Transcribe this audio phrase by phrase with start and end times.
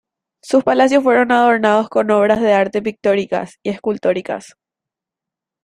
[0.41, 4.55] Sus palacios fueron adornados con obras de arte pictóricas y escultóricas.